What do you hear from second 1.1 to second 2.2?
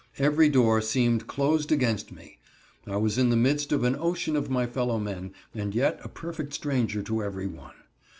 closed against